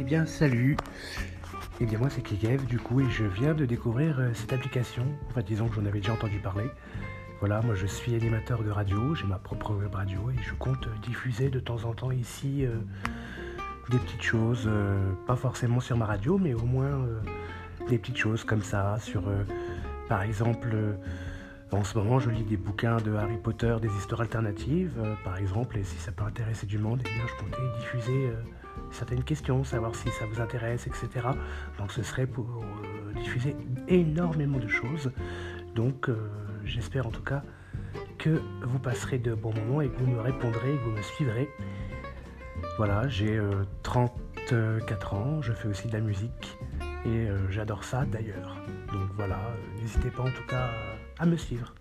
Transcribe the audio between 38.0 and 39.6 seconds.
que vous passerez de bons